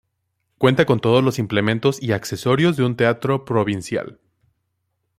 [0.57, 4.19] Cuenta con todos los implementos y accesorios de un teatro provincial.